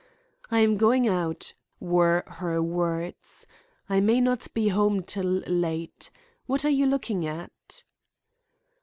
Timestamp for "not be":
4.19-4.69